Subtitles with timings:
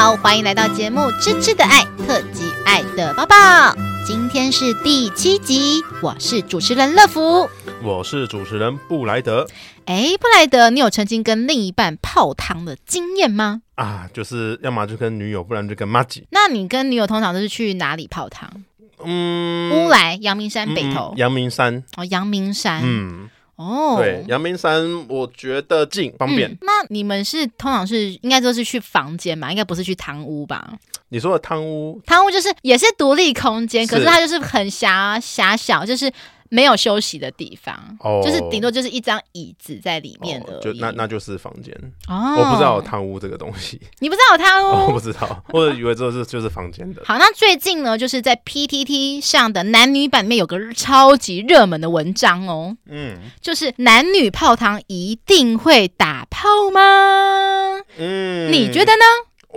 [0.00, 3.34] 好，欢迎来到节目《吃吃的爱》特辑《爱的抱抱》，
[4.06, 7.50] 今天是第七集，我是主持人乐福，
[7.82, 9.44] 我是主持人布莱德。
[9.86, 13.62] 哎，布莱德，你有曾经跟另一半泡汤的经验吗？
[13.74, 16.24] 啊，就是要么就跟女友，不然就跟妈吉。
[16.30, 18.48] 那你跟女友通常都是去哪里泡汤？
[19.04, 21.82] 嗯，乌来、阳明山、北投、阳明山。
[21.96, 22.82] 哦，阳明山。
[22.84, 23.28] 嗯。
[23.58, 26.50] 哦，对，阳明山我觉得近方便。
[26.50, 29.50] 嗯、那你们是通常是应该都是去房间吧？
[29.50, 30.78] 应该不是去汤屋吧？
[31.08, 36.10] 你说的汤屋，汤屋就是也是独立空间，可是它就是很狭狭小，就是。
[36.48, 41.74] 没有休息的地方，哦、就是顶多就是一张椅子在里面的、哦，就那那就是房间。
[42.08, 44.68] 哦，我不知道有贪污这个东西， 你不知道有贪污？
[44.68, 47.02] 哦、 我不知道，我以为这是就是房间的。
[47.04, 57.80] 好，那最近呢，就是在 PTT 上的男女版里面有个超级热门的文章哦，嗯，就是男女泡汤一定会打炮吗？
[57.98, 59.04] 嗯，你觉得呢？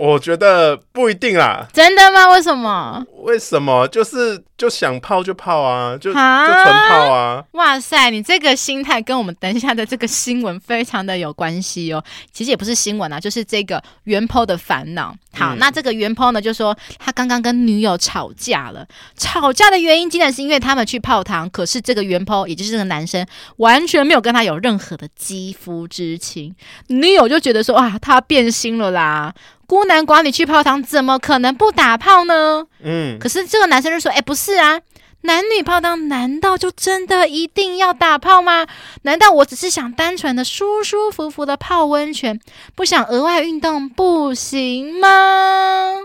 [0.02, 1.68] 我觉得不一定啦。
[1.72, 2.28] 真的吗？
[2.30, 3.04] 为什么？
[3.22, 3.86] 为什么？
[3.86, 4.42] 就是。
[4.62, 7.42] 就想泡就泡啊，就就纯泡啊！
[7.54, 12.04] 哇塞，你这个心态跟我们等一下的这个新闻非常的有关系哦。
[12.30, 15.12] 其实也不是新闻啊，就是这个原 PO 的烦恼。
[15.32, 18.86] 好，嗯、那这个原 PO 呢，就说他刚刚跟女友吵架了，
[19.16, 26.54] 吵架的原因竟然是因为他们去泡汤，可是这个原 PO 也就是这个男生完全没有跟他有任何的肌肤之情，
[26.86, 29.34] 女友就觉得说哇，他变心了啦，
[29.72, 32.66] 孤男寡女去泡汤怎么可能不打炮呢？
[32.84, 34.42] 嗯，可是这个男生就说，哎、欸，不是。
[34.52, 34.78] 是啊，
[35.22, 38.66] 男女泡汤难道就真的一定要打炮吗？
[39.02, 42.38] 难道我只是想单纯的舒舒服服的泡温泉，
[42.74, 45.08] 不想额外运动不行吗？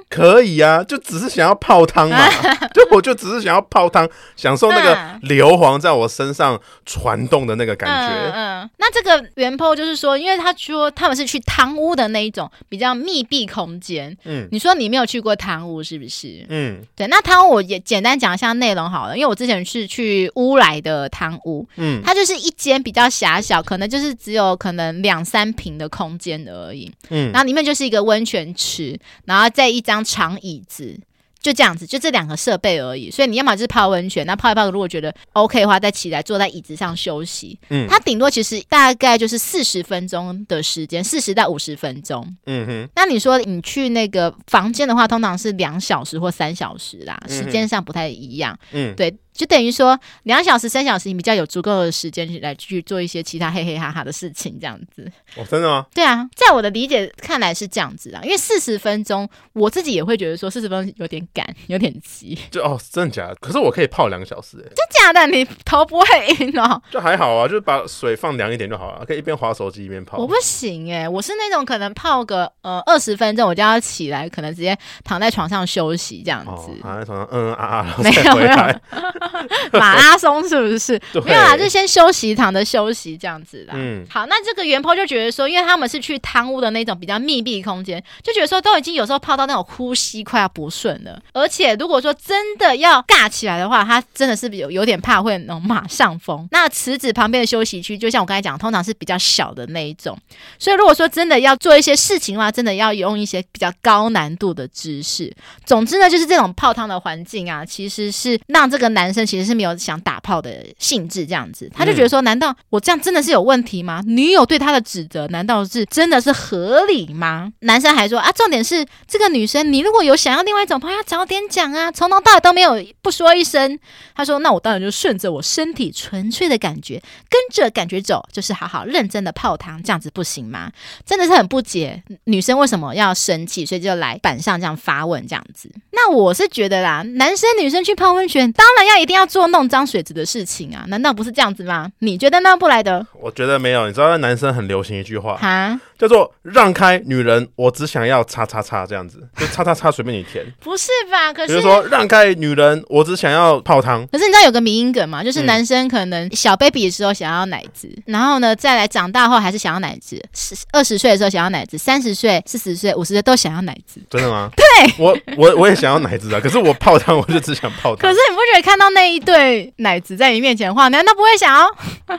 [0.09, 2.27] 可以啊，就只是想要泡汤嘛，
[2.73, 8.31] 就我就只是想要泡汤，享受那个硫磺在我身上传动的那个感觉。
[8.31, 14.15] 嗯，嗯，那这个原 PO 就是说，因为他说他们是去汤屋的那一种比较密闭空间。
[14.23, 16.45] 嗯，你说你没有去过汤屋是不是？
[16.49, 26.91] 嗯，对，那汤屋我也简单讲一下内容好了，因为我之前是去乌来的汤屋，嗯，它就是一间比较狭小，可能就是只有可能两三平的空间而已。
[27.09, 30.03] 嗯，然后里面就是一个温泉池，然后再一张。
[30.07, 30.97] 长椅子
[31.42, 33.09] 就这样子，就这两个设备而已。
[33.09, 37.59] 所以你要么就是泡温泉，那泡一泡，如果觉得 OK 的话，再起来坐在椅子上休息。
[37.70, 42.25] 嗯，它顶多其实大概就是四十分钟的时间，四十到五十分钟。
[42.45, 42.89] 嗯哼。
[42.95, 48.58] 那你说你去那个房间的话，通常是两小时或三小时啦，时间上不太一样。
[48.71, 49.15] 嗯，对。
[49.37, 55.09] 就等于说两小时、三小时，你比较有足够的时间来去做一些其他嘿嘿哈哈的事情，这样子。
[55.36, 55.86] 哦，真的吗？
[55.93, 62.37] 对啊，在我的理解看来是这样子啊，因为四十分钟，我自己也会觉得说四十分钟有点赶，有点急。
[62.49, 63.36] 就哦，真的假的？
[63.36, 65.27] 可是我可以泡两个小时，哎，真假的？
[65.27, 66.05] 你头不会
[66.39, 66.81] 晕哦？
[66.89, 70.17] 就还好啊，就是把水放凉一点就好了，可以一边滑手机一边泡。
[70.17, 76.71] 我不行哎，我是那种可能泡个呃二十分钟，我就要起来，可能直接躺在床上休息这样子。
[76.71, 78.81] 哦、躺在床上嗯，嗯啊啊，然后再回来。
[79.73, 80.99] 马拉松是不是？
[81.26, 83.73] 没有啦，就先休息，堂的休息这样子啦。
[83.76, 96.48] 嗯，好，那这个原 PO 就觉得说，因为他们是去汤屋的那种比较密闭空间，就觉得说都已经有时候泡到那种呼吸快要不顺了，而且如果说真的要尬起来的话，他真的是有有点怕会那种马上疯。
[96.52, 100.17] 那池子旁边的休息区，就像我刚才讲，通常是比较小的那一种，
[100.60, 105.33] 所以如果说真的要做一些事情的话，真的要用一些比较高难度的姿势。
[105.66, 109.58] 总之呢，就是这种泡汤的环境啊，其实是让这个男生其实是。
[109.58, 114.04] 没有想打炮的性质，这样子，他就觉得说，难道我这样真的是有问题吗？
[114.05, 117.52] 女友对他的指责，难道是真的是合理吗？
[117.61, 123.80] 男生还说啊，重点是这个女生，你如果有想要另外一种朋友，要早点讲啊，从头到尾都没有不说一声。
[124.14, 130.72] 他说，那我当然就顺着我身体纯粹的感觉，跟着感觉走，就是好好认真的泡汤，这样子不行吗？
[131.04, 135.72] 真的是很不解，女生为什么要生气，所以就来板上这样发问这样子。
[135.94, 139.47] 那我是觉得啦，男生女生去泡温泉，当然要一定要做。
[139.47, 141.89] 弄脏水子的事情啊，难道不是这样子吗？
[142.00, 143.07] 你觉得呢，布莱德？
[143.13, 143.88] 我觉得没有。
[143.88, 150.46] 你知道，男生很流行一句话，哈，叫做“让开，女人，我只想要叉叉叉”这样子，就叉叉叉随便你填。
[150.60, 151.32] 不是吧？
[151.32, 154.06] 可是，比如说，让开，女人，我只想要泡汤。
[154.08, 155.24] 可是你知道有个迷因梗吗？
[155.24, 160.22] 就是男生可能小 baby 的时候想要奶子，嗯、然后呢，再来长大后还是想要奶子。
[160.34, 164.02] 十二十岁的时候想要奶子，三十岁、四十岁、五十岁都想要奶子。
[164.10, 164.50] 真的吗？
[164.58, 166.40] 对，我我我也想要奶子啊。
[166.40, 167.98] 可是我泡汤，我就只想泡汤。
[167.98, 169.38] 可是你不觉得看到那一对？
[169.38, 171.66] 对奶子在你面前的话，难道不会想要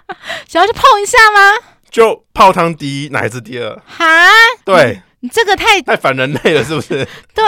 [0.48, 1.58] 想要去碰一下吗？
[1.90, 3.82] 就泡汤第一，奶子第二。
[3.86, 4.04] 哈，
[4.64, 7.06] 对，你这个太太反人类了，是不是？
[7.34, 7.44] 对，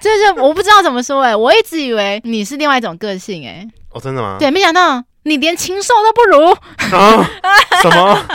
[0.00, 3.68] 就是我不知道怎么说哎、欸，我一直以为你是另外一种个性哎、欸。
[3.92, 4.36] 哦，真的吗？
[4.38, 6.50] 对，没想到你连禽兽都不如。
[6.96, 7.30] 啊？
[7.82, 8.26] 什么？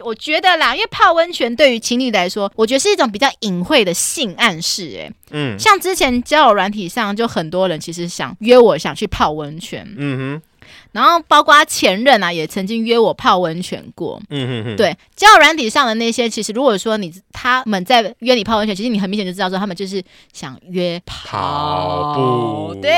[0.00, 4.98] 我觉得啦，因为泡温泉对于情侣来说，我觉得是一种比较隐晦的性暗示。
[4.98, 9.86] 哎，嗯，像之前交友软体上，就很多人其实想约我，想去泡温泉。
[9.96, 10.42] 嗯哼。
[10.92, 14.20] 然后包括前任啊，也曾经约我泡温泉过。
[14.30, 14.76] 嗯哼哼。
[14.76, 20.02] 对，交友软体上的那些，其实如果说你他们在约你泡温泉，其实你很明显就知道说他们就是
[20.32, 21.28] 想约泡。
[21.30, 22.74] 跑步。
[22.80, 22.92] 对。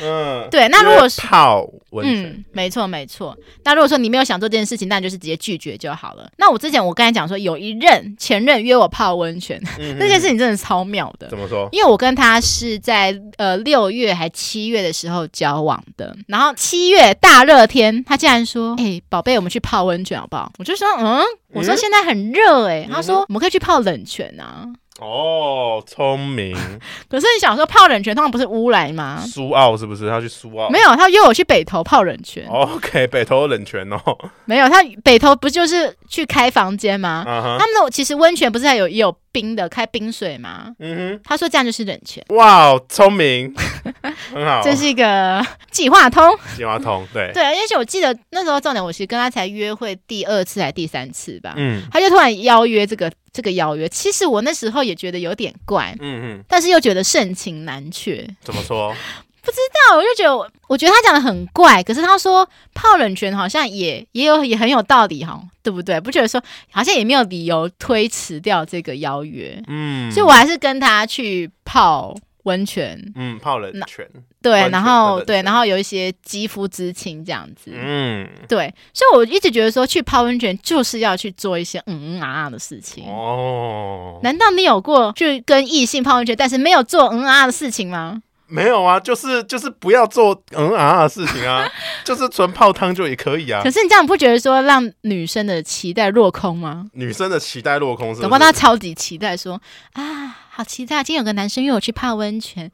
[0.00, 0.48] 嗯。
[0.50, 3.36] 对，那如果是泡温泉，嗯，没错没错。
[3.64, 6.30] 那如果说你没有想做这件事情，那就是直接拒绝就好了。
[6.38, 11.28] 那我之前我刚才讲说，有一任前任约我泡温泉，嗯、那件事情真的超妙的。
[11.28, 11.68] 怎么说？
[11.72, 17.14] 因为我跟他是在呃六月还七月的时候交往的，然后七月。
[17.20, 21.22] 大热天，他竟然说：“哎、欸，宝贝，我们去泡温泉好不好？”我就说：“嗯。”
[21.54, 22.86] 我说：“现在很热哎、欸。
[22.88, 24.66] 嗯”他说：“我们可以去泡冷泉啊。”
[24.98, 26.54] 哦，聪明。
[27.08, 29.22] 可是你想说泡冷泉，通常不是乌来吗？
[29.24, 30.08] 苏澳是不是？
[30.08, 30.68] 他去苏澳？
[30.70, 32.46] 没有，他约我去北投泡冷泉。
[32.48, 34.00] OK，北投冷泉哦。
[34.46, 37.58] 没有，他北投不就是去开房间吗？Uh huh.
[37.58, 40.72] 他们的其实温泉不是还有也有冰的，开冰水吗？
[40.80, 41.20] 嗯哼。
[41.24, 42.24] 他说这样就是冷泉。
[42.30, 43.54] 哇，聪明，
[44.34, 44.62] 很好。
[44.62, 46.36] 这是一个计划通。
[46.56, 47.44] 计划通，对对。
[47.44, 51.54] 而且我记得那时候重点，我其实跟他才约会第二次还是第三次吧。
[51.56, 51.82] 嗯。
[51.92, 53.10] 他就突然邀约这个。
[53.38, 58.28] 这个邀约，其实我那时候也觉得有点怪，嗯嗯，但是又觉得盛情难却。
[58.42, 58.92] 怎么说？
[59.40, 59.58] 不知
[59.88, 61.80] 道，我就觉得，我觉得他讲的很怪。
[61.84, 66.00] 可是他说泡冷泉好像也也有也很有道理哈，对不对？
[66.00, 66.42] 不觉得说
[66.72, 72.12] 好像也没有理由推迟掉这个邀约，嗯，所以我还是跟他去泡。
[72.48, 74.08] 温泉，嗯，泡冷泉，
[74.42, 83.04] 对，然后对，然后有一些肌肤之亲这样子，嗯，对，所以我一直觉得说去泡温泉就是要去做一些嗯嗯啊啊的事情。
[83.04, 84.18] 哦。
[84.22, 88.22] 难道你有过去跟异性泡温泉，但是没有做嗯啊啊的事情吗？
[88.48, 91.68] 没有啊，就是就是不要做嗯啊啊的事情啊，
[92.04, 93.60] 就是纯泡汤就也可以啊。
[93.62, 96.86] 可是你这样不觉得说让女生的期待落空吗？
[96.94, 98.22] 女生的期待落空是不是？
[98.22, 99.60] 搞不好她超级期待说
[99.92, 100.36] 啊。
[100.58, 101.04] 好期待！
[101.04, 102.68] 今天有个男生约我去泡温泉，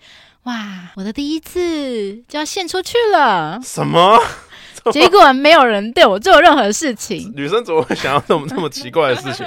[0.44, 0.54] 哇！
[0.96, 3.60] 我的第一次就要献出去了。
[3.62, 4.18] 什么？
[4.90, 7.30] 结果没有人对我做任何事情。
[7.36, 9.44] 女生怎么会想要这么这么奇怪的事情？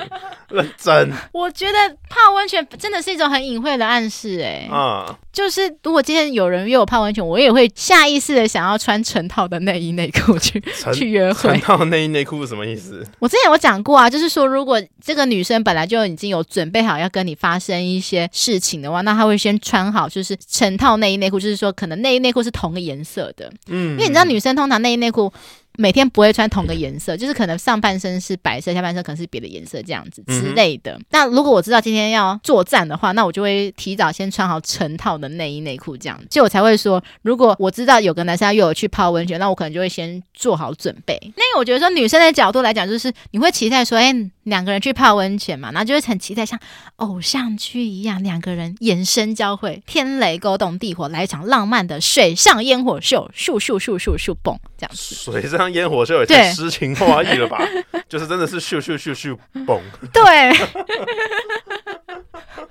[0.49, 1.11] 认真。
[1.31, 1.77] 我觉得
[2.09, 10.61] 泡温泉真的是一种很隐晦的暗示，欸，哎，嗯，就是如果今天有人约我泡温泉，我也会下意识的想要穿成套的内衣内裤去
[10.93, 11.49] 去约会。
[11.49, 13.05] 成套内衣内裤是什么意思？
[13.19, 25.31] 我之前有讲过啊，就是说如果这个女生本来就已经有准备好要跟你发生一些事情的话，那她会先穿好，就是成套内衣内裤，就是说可能内衣内裤是同个颜色的，嗯，因为你知道女生通常内衣内裤。
[25.77, 30.93] 每天不会穿同个颜色，就是可能上半身是白色，下半身可能是别的颜色这样子之类的。
[30.93, 41.17] 嗯、那如果我知道今天要作战的话，那我就会提早先穿好成套的内衣内裤这样子，就我才会说，如果我知道有个男生要约我去泡温泉，那我可能就会先做好准备。
[41.35, 46.59] 那个我觉得说女生的角度来讲，就是你会期待说，哎、欸，两个人去泡温泉嘛，然后就会很期待像
[46.97, 55.67] 偶像剧一样，两个人眼神交汇，天雷勾动地火，来一场浪漫的水上烟火秀，咻咻咻咻咻蹦这样子，水上。
[55.67, 57.59] 烟火秀也太诗情画意了吧？
[58.07, 59.81] 就是真的是咻咻咻咻蹦。
[60.13, 60.23] 对，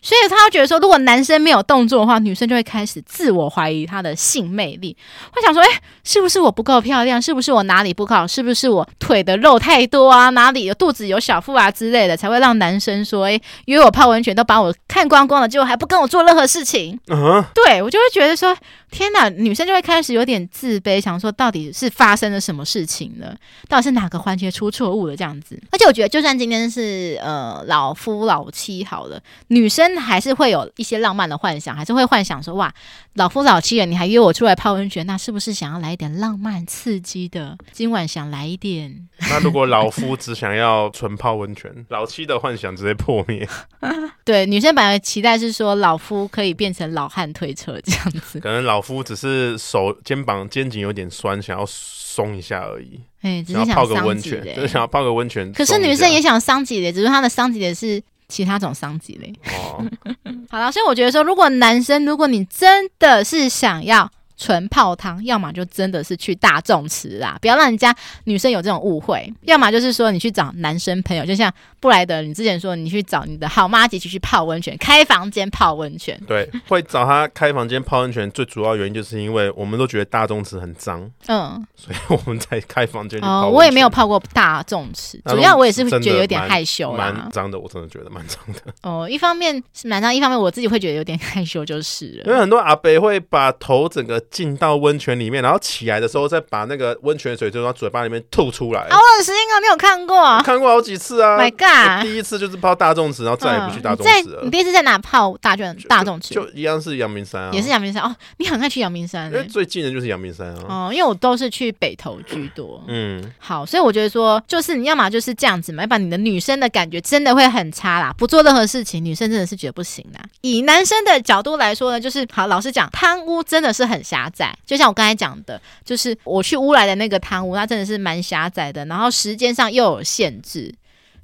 [0.06, 4.97] 所以他会觉得说，如果男生没有动作的话，女生就会开始自我怀疑他的性魅力。
[5.32, 7.20] 会想说，哎、欸，是不是我不够漂亮？
[7.20, 8.25] 是不是我哪里不好？
[8.25, 10.31] 是不是我腿的肉太多啊？
[10.31, 16.97] 哪里有肚子有小腹啊之类的，才会让男生说，哎、欸，约我泡温泉都把我看光光了，结果还不跟我做任何事情。
[17.09, 17.45] 嗯、uh，huh.
[17.52, 18.57] 对我就会觉得说。
[18.88, 23.35] 天哪，女生就会开始有点自卑，想说到底是发生了什么事情呢？
[23.69, 25.16] 到底是哪个环节出错误了？
[25.16, 32.73] 这样子，而且我觉得，就算今天是呃老夫老妻好了，女生还是会有一些浪漫的幻想，还是会幻想说哇，
[33.15, 37.59] 老夫老妻了，你还约我出来泡温泉，那是不是想要来一点浪漫刺激的？
[37.73, 39.09] 今晚想来一点。
[39.31, 43.47] 那如果老夫只想要纯泡温泉，老妻的幻想直接破灭。
[44.25, 48.81] 对，女生本来期待是说老夫可以变成老汉推车这样子，可能老。
[48.87, 53.00] 夫只是手肩膀肩颈有点酸，想要松一下而已。
[53.23, 55.53] 哎，只是想泡个温泉，就是 想要泡个温泉。
[55.53, 59.33] 可是女生也想伤及的，只是她的伤及的是其他种伤及嘞。
[59.52, 59.85] 哦，
[60.50, 64.11] 好了，所以我觉得说，如果男生，如果你真的是想要。
[64.37, 76.21] 纯泡汤，要么就真的是去大众池啦，不要让人家女生有这种误会；要么就是说你去找男生朋友，就像布莱德，你之前说你去找你的好妈吉去去泡温泉，开房间泡温泉。
[76.26, 83.19] 对，会找他开房间泡温泉，最主要原因就是因为我们都觉得大众池很脏，嗯，所以我们才开房间。
[83.23, 88.61] 哦，我也没有泡过大众池，主要我也是觉得有点害羞，蛮脏的，我真的觉得蛮脏的。
[88.83, 92.25] 哦，一方面是蛮脏，一方面我自己会觉得有点害羞，就是了。
[92.26, 94.23] 因为很多阿伯会把头整个。
[94.30, 98.87] 进到温泉里面，然后起来的时候再把那个温泉水就从嘴巴里面吐出来。
[98.90, 99.54] 好恶心啊！
[99.61, 100.40] 你有看过？
[100.42, 102.04] 看过好几次啊！My God！
[102.06, 104.40] 第一次就是泡大众池，然后再也不去大众池了。
[104.42, 106.35] 你第一次在哪泡大众大众池？
[106.35, 108.14] 就一样是阳明山啊，也是阳明山哦。
[108.38, 110.64] 你很爱去阳明山，因为最近的就是阳明山啊。
[110.68, 112.83] 哦，因为我都是去北投居多。
[112.88, 118.14] 嗯，好，所以我觉得说，就是你要么就是这样子嘛，要不然你的女生的感觉真的会很差啦。
[118.16, 120.21] 不做任何事情，女生真的是觉得不行啦。
[120.42, 124.56] 以男生的角度来说呢，就是好，老实讲，贪污真的是很狭窄。
[124.64, 130.75] 就像我刚才讲的，就是我去乌来的那个贪污，它真的是蛮狭窄的，然后时间上又有限制。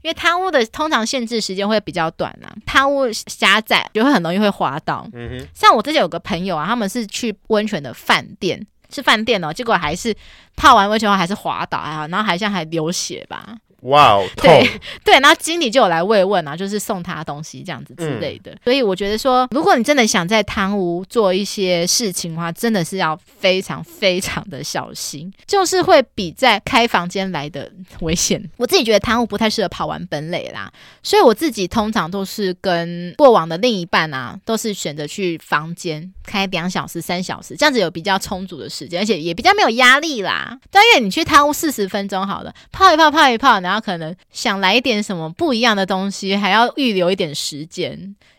[0.02, 5.06] 因为贪污的通常限制时间会比较短啊，贪污狭窄就会很容易会滑倒。
[5.12, 10.12] 嗯哼，像我之前有个朋友啊，他们是去温泉的饭店，是饭店哦，结果还是
[10.56, 13.56] 泡完温泉后还是滑倒啊，然后好像还流血吧。
[13.82, 14.68] 哇哦，对
[15.04, 18.52] 对，然后经理就有来慰问啊，就是送他东西这样子之类的。
[18.52, 27.68] 嗯、所以我觉得说，如果你真的想在贪污做一些事情的话，真的是要非常非常的小心，就是会比在开房间来的
[28.02, 28.40] 危险。
[28.56, 30.72] 我自己觉得贪污不太适合跑完本垒啦，
[31.02, 40.56] 所以我自己通常都是跟过往的另一半啊，都是选择去房间开两小时、三小时，这样子有比较充足的时间，而且也比较没有压力啦。
[40.70, 43.71] 但因为你去贪污四十分钟好了，泡一泡，泡一泡，然后。
[43.72, 47.92] 然后可能想来一点什么不一样的东西，还要预留一点时间，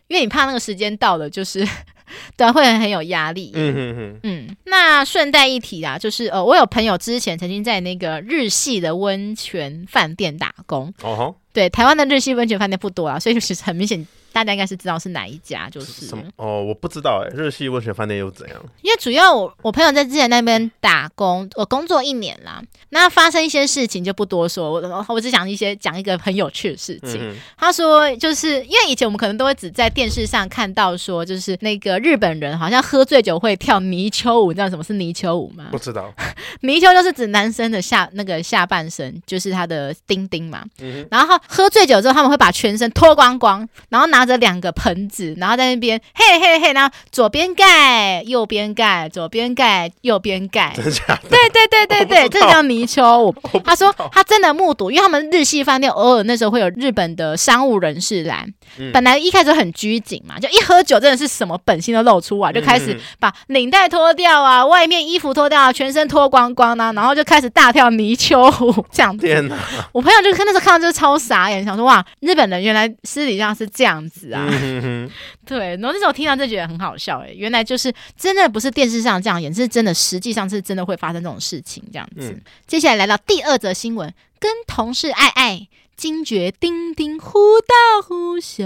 [0.08, 1.68] 因为你怕那个时间到了，就是
[2.38, 3.52] 对，会很有压力。
[3.56, 4.58] 嗯嗯嗯嗯。
[4.66, 10.94] 那顺带一提啊，就是呃，我有朋友之前曾经在那个日系的温泉饭店打工。
[11.02, 11.36] 哦吼。
[11.52, 14.06] 对，台湾的日系温泉饭店不多啊，所以其实很明显。
[14.34, 18.60] 大家应该是知道是哪一家，就是什么哦，我不知道哎，日系温泉饭店又怎样？
[18.82, 27.18] 因为主要我我朋友在之前那边打工，我工作一年啦，那发生一些事情就不多说，我我只讲一些讲一个很有趣的事情。
[27.20, 35.68] 嗯、他说，就是因为以前我们可能都会只在电视上看到说，就是那个日本人好像喝醉酒会跳泥鳅舞，你知道什么是泥鳅舞吗？
[35.72, 36.12] 不知道，
[36.62, 40.63] 泥鳅就是指男生的下那个下半身，就是他的丁丁嘛。
[40.81, 44.24] 嗯、然后喝醉酒之后，他们会把全身脱光光，然后拿。
[44.24, 50.72] 着两个盆子，然后在那边嘿嘿嘿，然后左边盖，右边盖，左边盖，右边盖。
[50.77, 51.29] 真的假的？
[51.29, 53.36] 对对对对对，这叫泥鳅。
[53.65, 58.48] 他说他真的目睹，因为他们日系饭店偶尔那时候会有日本的商务人士来，
[58.79, 69.26] 嗯、本来一开始很拘谨嘛，就一喝酒真的是什么本性都露出啊，就开始把领带脱掉啊，外面衣服脱掉啊，全身脱光光光啊，然后就开始大跳泥鳅舞这样子。
[69.26, 69.56] 天哪！
[69.92, 74.34] 我朋友就看那时候看到就是超傻眼，想说哇，日本人原来私底下是这样子。
[74.34, 75.12] 啊，嗯、哼哼
[75.46, 82.32] 对，然后那时候我听到就觉得很好笑，哎，原来就是真的不是电视上这样演，是真的，实际上是真的会发生这种事情这样子。
[82.32, 88.64] 嗯、接下来来到第二则新闻，跟同事爱爱，惊觉叮叮忽大忽小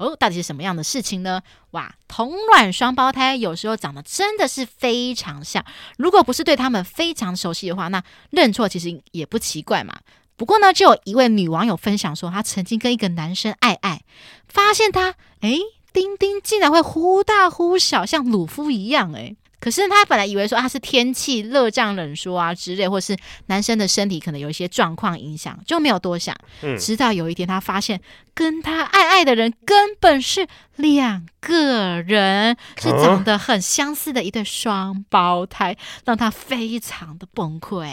[0.00, 1.42] 哦，到底是什么样的事情呢？
[1.72, 5.62] 哇，同卵双胞胎有时候长得真的是非常像，
[5.98, 9.94] 如果不是对他们非常熟悉的话，那认错其实也不奇怪嘛。
[10.36, 14.00] 不过呢，就有一位女网友分享说，她曾经跟一个男生爱爱，
[14.48, 15.58] 发现他，诶，
[15.92, 19.36] 丁丁竟然会忽大忽小，像鲁夫一样，诶。
[19.60, 26.34] 可是他本来以为说他是天气热胀冷缩啊之类，或是男生的身体可能有一些状况影响，就没有多想。
[26.62, 28.00] 嗯，直到有一天他发现
[28.32, 35.76] 跟他爱爱的人根本是两个人，是长得很相似的一对双胞胎，
[36.06, 37.86] 让他非常的崩溃。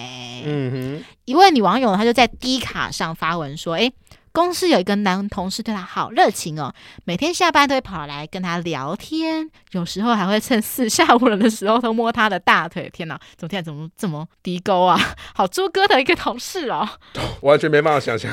[0.46, 3.92] 嗯哼，一位女网友她就在低卡上发文说：“诶。”
[4.38, 6.72] 公司有一个男同事对他好热情哦，
[7.06, 12.88] 每天下班都会跑来跟他聊天，有时候还会趁四下无人的时候偷摸他的大腿。
[12.94, 14.96] 天哪，昨天怎么这么低沟啊？
[15.34, 16.88] 好猪哥的一个同事哦，
[17.42, 18.32] 完全没办法想象。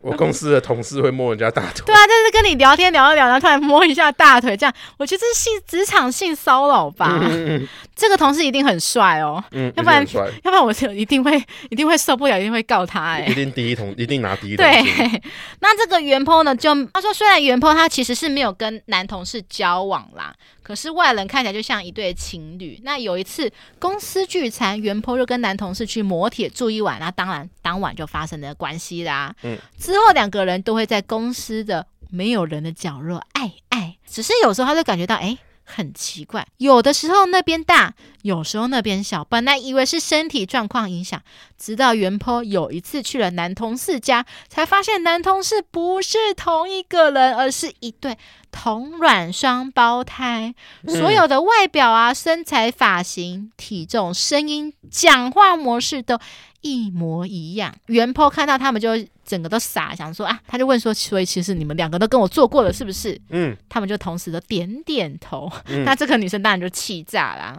[0.00, 7.18] 我公司的同事会摸人家大腿，对啊，就是跟你聊天聊一聊，然后突然摸一下大腿，这样，我觉得这是性职场性骚扰吧。
[7.20, 10.06] 嗯嗯嗯，这个同事一定很帅哦，嗯，要不然，
[10.44, 11.36] 要不然我就一定会
[11.70, 14.64] 一定会受不了，一定会告他哎，一定第一桶，一定拿第一桶。
[14.64, 15.22] 对，
[15.60, 20.34] 那这个原 po 呢，就他说，虽然原 po 他其实是没有跟男同事交往啦。
[20.62, 22.80] 可是外人看起来就像一对情侣。
[22.84, 29.34] 那有一次公司聚餐，原 po 就跟男同事去摩铁住一晚，那当然当晚就发生了关系啦。
[29.42, 35.36] 嗯，之后两个人都会在公司的没有人的角落爱爱，只是有时候他就感觉到哎，
[35.74, 39.24] 很奇怪，有的时候那边大，有时候那边小。
[39.24, 41.22] 本来以为是身体状况影响，
[41.56, 48.18] 直到原坡有一次去了男同事家，才发现男同事不是同一个人，而是一对。
[48.52, 50.54] 同卵双胞胎，
[50.86, 56.16] 所有的外表啊、身材、发型、体重、声音、讲话模式都
[56.60, 57.74] 一模一样。
[57.86, 58.90] 原 po 看到他们就
[59.24, 63.20] 整个都傻，想说啊，他就问说，所以其实你们两个都跟我做过了，是不是？
[63.30, 65.50] 嗯，他们就同时的点点头。
[65.66, 67.58] 嗯、那这个女生当然就气炸啦，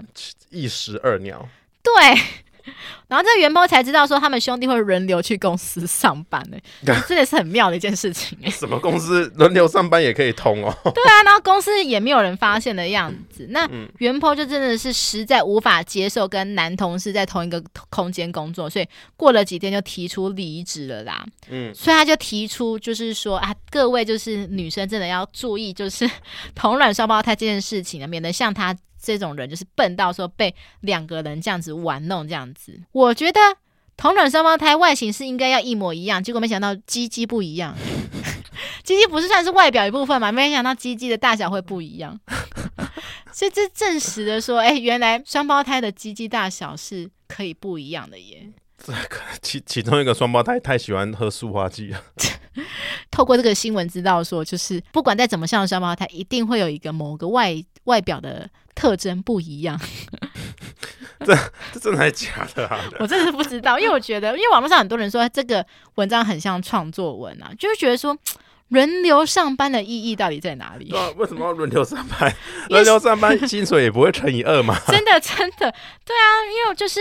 [0.52, 1.50] 一石二鸟。
[1.82, 1.92] 对。
[3.08, 6.58] 然后这个原 po 才知道说他们兄弟会轮流去公司上班呢，
[7.08, 8.50] 真的是很妙的一件事情哎。
[8.51, 10.74] 什么公司轮流上班也可以通哦？
[10.93, 13.48] 对啊，然后公司也没有人发现的样子。
[13.50, 21.25] 那原 po 就真的是实在无法接受跟男同事在同一个空间工作，所以过了几天就提出离职了啦。
[21.50, 26.10] 嗯，所以他就提出就是说啊，各位就是女生真的要注意，就是
[26.55, 28.75] 同卵双胞胎这件事情呢，免得像他。
[29.03, 33.39] 这种人就是笨到说被两个人这样子玩弄这样子，我觉得
[33.98, 37.75] 同卵双胞胎外形是应该要一模一样，结果没想到鸡鸡不一样，
[38.83, 40.31] 鸡鸡不是算是外表一部分嘛？
[40.31, 42.17] 没想到鸡鸡的大小会不一样，
[43.33, 48.50] 所以这证实的说，哎，原来双胞胎的鸡鸡大小是可以不一样的耶。
[48.86, 52.03] 这可其其中一个双胞胎太喜欢喝塑化剂了。
[53.10, 57.53] 透过这个新闻知道说，就是不管再怎么像双胞胎，一定会有一个某个外
[57.86, 58.50] 外表的。
[58.75, 59.80] 特征不一样，
[61.24, 61.36] 这
[61.72, 62.80] 这真的还是假的啊？
[62.98, 65.63] 我真的是不知道，因为我觉得，因为网络上很多人说这个
[65.94, 68.18] 文章很像创作文啊，就是觉得说
[68.70, 70.92] 轮流上班的意义到底在哪里？
[70.92, 72.36] 啊，为什么要轮流上班？
[72.70, 74.75] 轮流上班薪水也不会乘以二嘛？
[74.88, 75.72] 真的真的，
[76.04, 77.00] 对啊，因为我就是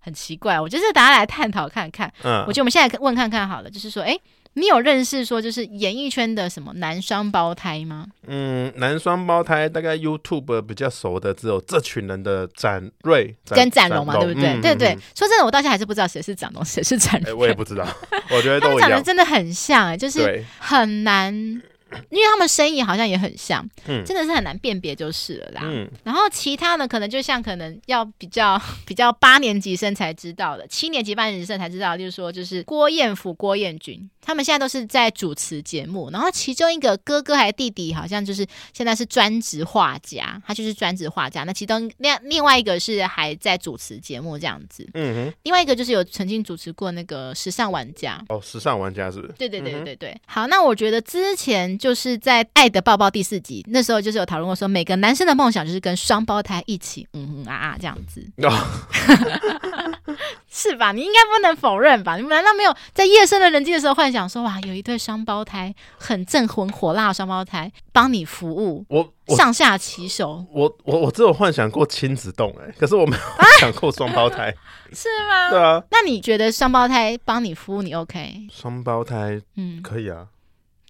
[0.00, 2.12] 很奇怪，我觉得大家来探讨看看。
[2.24, 4.18] 嗯，我觉得我们现在问看看好了，就是说，哎。
[4.58, 8.06] 你有认识说就是演艺圈的什么男双胞胎吗？
[8.26, 14.48] 嗯，男双胞胎大概 YouTube 比较熟的只有这群人的展瑞跟展龙嘛，对不对？
[14.48, 17.34] 嗯、对对，嗯、说真的，我到现在还是不知道谁是展龙，谁是展瑞、欸。
[17.34, 17.86] 我也不知道，
[18.30, 21.62] 我觉得都长得 真的很像、欸，哎，就是很难。
[22.10, 25.60] 因为他们生意好像也很像，嗯，真的是很难辨别就是了啦。
[25.64, 36.10] 嗯，然后其他的可能就像可能要比较 比较八年级生才知道的，七年级八年级生才知道，就是说就是郭彦甫、郭彦均，他们现在都是在主持节目。
[36.10, 41.44] 然后其中一个哥哥还是弟弟，好像就是现在是专职画家，他就是专职画家。
[41.44, 45.34] 那其中另另外一个是还在主持节目这样子，嗯哼。
[45.44, 49.32] 另外一个就是有曾经主持过那个时尚玩家哦，时尚玩家是不是？
[49.34, 50.10] 对对对对对。
[50.10, 51.75] 嗯、好，那我觉得之前。
[51.78, 58.24] 就是在《爱的抱抱》第四集，那时候就是有讨论过，说每个男生的梦想就是跟双胞胎一起，嗯嗯啊啊这样子，
[60.48, 60.92] 是吧？
[60.92, 62.16] 你应该不能否认吧？
[62.16, 70.44] 你们难道没有在夜深的人静的时候幻想说，哇，有一对双胞胎很正魂火辣的双胞胎帮你服务，我上下其手？
[70.52, 73.22] 我我我只有幻想过亲子丼，哎，可是我没有
[73.60, 74.54] 想过双胞胎，
[74.94, 75.50] 是吗？
[75.50, 78.46] 对啊，那你觉得双胞胎帮你服务你 OK？
[78.50, 80.26] 双胞胎，嗯，可以啊。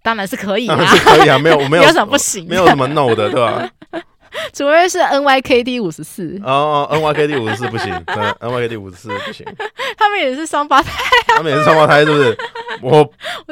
[0.06, 2.46] 当然是可以啊，是可以啊，没有没有， 有什么不行？
[2.48, 3.68] 没有什么 no 的，对吧？
[4.54, 6.40] 除非是 N Y K D 五十四。
[6.44, 7.92] 哦，N Y K D 五十四不行
[8.40, 9.46] ，N Y K D 五十四不行。
[9.96, 10.90] 他们也是双胞胎，
[11.28, 12.36] 他们也是双胞胎，是不是？
[12.82, 12.98] 我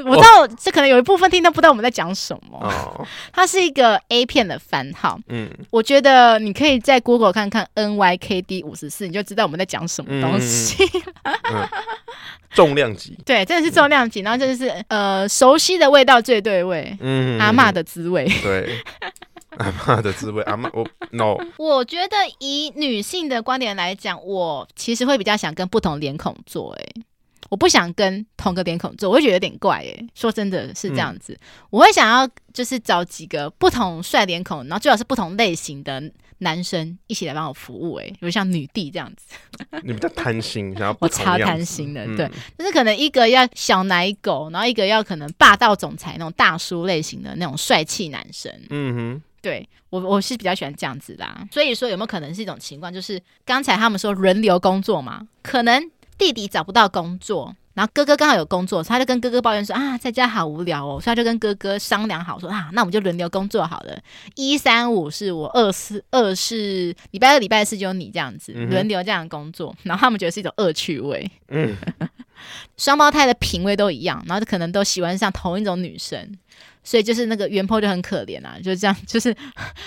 [0.05, 2.59] 我知道，这可能有一部分听众不知道我们在讲什么。
[2.61, 5.19] 哦，它是一个 A 片的番号。
[5.29, 10.85] 嗯，我觉得你可以在 Google 看看 N Y K D 五十四，你就知道我们在讲什么东西。
[12.55, 18.81] 重量级， 对，真的是重量级，然后真的是呃，熟悉的味道最对味，嗯，阿嬷的滋味，对，
[19.59, 26.85] 阿妈的滋味，阿妈，我 no，我觉得以女性的观点来讲，我其实会比较想跟不同脸孔做，哎，
[27.51, 31.39] 我不想跟同个脸孔做，我会觉得有点怪，哎，说真的是这样子，嗯、
[31.71, 36.03] 我会想要就是找几个不同帅脸孔，然后最好是不同类型的。
[36.39, 39.37] 男生一起来帮我服务，哎，比如像女帝这样子，
[39.83, 57.55] 你比较贪心，然后我超贪心的，嗯、对，就是可能一个要小奶狗，然后一个要可能霸道总裁那种大叔类型的那种帅气男生，嗯哼，对我我是比较喜欢这样子啦，所以说有没有可能是一种情况，就是刚才他们说轮流工作嘛，可能弟弟找不到工作。
[57.75, 63.99] 然后哥哥刚好有工作，他就跟哥哥抱怨说啊，在家好无聊哦，所以他就跟哥哥商量好说啊，那我们就轮流工作好了，
[64.37, 71.75] 一三五是我，二四二是礼拜二礼拜四就你这样子，轮流这样工作，然后他们觉得是一种恶趣味，嗯，
[72.79, 76.39] 双胞胎的品味都一样，然后就可能都喜欢上同一种女生。
[76.85, 79.35] 所以就是那个原 po 就很可怜啊，就这样， 就是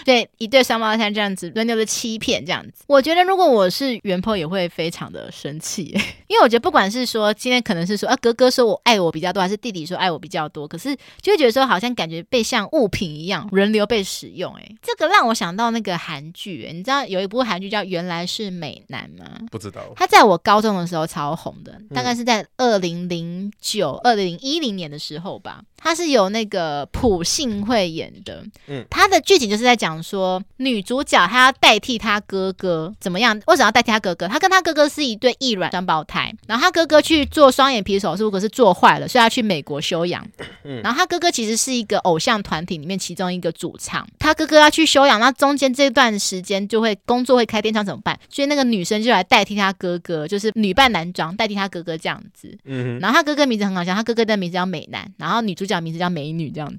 [0.04, 2.84] 对一对双胞胎这样子轮流的欺骗这样子。
[2.88, 5.84] 我觉得如果我是原 po 也会非常的生气，
[6.28, 14.52] 因为我觉得不管是说今天可能是说啊哥哥说我爱我比较多，还是弟弟说爱我比较多，可是就会觉得说好像感觉被像物品一样轮流被使用。
[14.56, 19.40] 哎，这个让我想到那个韩剧，你知道有一部韩剧叫《原来是美男》吗？
[19.52, 19.82] 不知道。
[19.96, 25.62] 他在我高中的时候超红的，大概是在二零零九、二零一零年的时候吧。
[25.78, 26.87] 他是有那个。
[26.92, 28.44] 朴信惠演的。
[28.68, 33.40] 嗯，他的剧情就是在讲说，女主角她要代替她哥哥怎么样？
[33.48, 34.28] 为什么要代替她哥哥？
[34.28, 40.26] 她跟她哥哥是一对异卵双胞胎，然后她哥哥去做双眼皮手术，可是做坏了，所以要去美国休养。
[40.64, 48.20] 嗯，然后她哥哥其实是一个偶像团体里面其中一个主唱，她哥哥要去休养，那中间这段时间就会工作会开天窗怎么办？
[48.30, 52.58] 所以那个女生就来代替她哥哥，就是女扮男装代替她哥哥这样子。
[52.66, 56.77] 嗯，然后她哥哥名字很好笑，她哥哥的名字叫美男，然后女主角名字叫美女，这样子。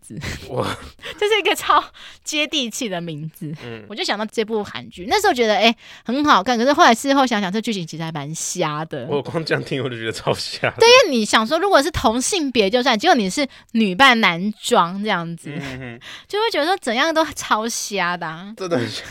[0.51, 0.67] 哇，
[1.19, 1.83] 这 是一个超
[2.25, 3.53] 接地气的名字。
[3.65, 9.07] 嗯，我就想到这部韩剧，那时候觉得哎很好看，可是后来事后想想，这剧情其实还蛮瞎的。
[9.09, 10.71] 我光这样听我就觉得超瞎。
[10.79, 18.53] 对，因为你想说，如果是同性别就算，结果你是女扮男装这样子，嗯、就会觉得说怎样都超瞎的、啊。
[18.57, 19.03] 真的很瞎。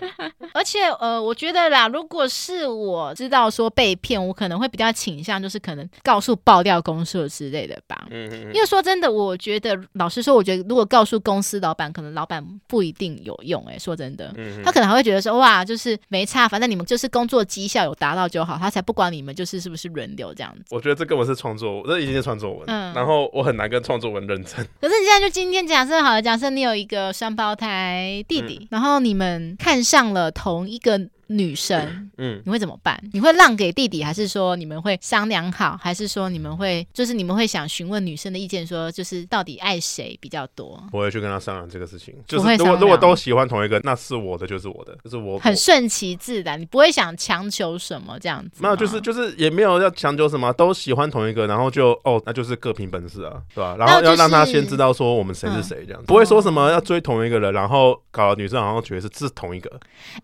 [0.52, 8.06] 而且呃，我觉得啦，如果是我知道说被骗，我可能会比较倾向就是可能告诉爆料公社之类的吧。
[8.10, 8.54] 嗯嗯。
[8.54, 13.74] 因为说真的，我觉得老实说，我觉得如果告诉公司老板，可能老板不一定有用、欸。
[13.74, 20.64] 哎，说真的，嗯、他可能还会觉得说哇，就是没差，反正你们就是工作绩效有达到就好，他才不管你们就是是不是轮流这样子。
[20.70, 22.64] 我觉得这根本是创作，这已经是创作文。
[22.66, 22.92] 嗯。
[22.94, 24.56] 然后我很难跟创作文认真。
[24.80, 31.00] 可是你现在就今天假设好了，假设你有一个双胞胎弟弟，嗯、然后你们看上了同一个。
[31.30, 33.00] 女生， 嗯，你会怎么办？
[33.12, 40.82] 你会让给弟弟，还是说你们会商量好，还是说你们会就是你们会想询问女生的意见，说就是到底爱谁比较多？
[40.92, 42.14] 我会去跟他商量这个事情。
[42.26, 48.62] 就是如果如果都喜欢同一个，那是我的就是我的，就是我很顺其自然，你不会想强求什么这样子。
[48.62, 53.76] 没有，就是就是也没有要强求什么，都喜欢同一个，然后就哦，那就是各凭本事啊，对吧？
[53.78, 59.70] 然后要让他先知道说我们谁是谁这样子，不会说什么要追同一个人，然后搞女生好像觉得是是同一个。